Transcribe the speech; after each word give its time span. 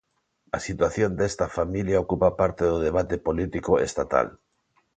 A 0.57 0.59
situación 0.67 1.11
desta 1.19 1.47
familia 1.57 2.03
ocupa 2.03 2.29
parte 2.41 2.63
do 2.71 2.77
debate 2.87 3.15
político 3.27 3.71
estatal. 3.87 4.27